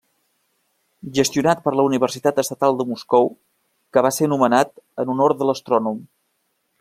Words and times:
Gestionat 1.17 1.59
per 1.67 1.73
la 1.79 1.85
Universitat 1.89 2.41
Estatal 2.45 2.79
de 2.79 2.87
Moscou, 2.93 3.29
que 3.97 4.05
va 4.07 4.15
ser 4.19 4.31
nomenat 4.35 4.73
en 5.05 5.13
honor 5.15 5.37
de 5.43 5.51
l'astrònom. 5.51 6.01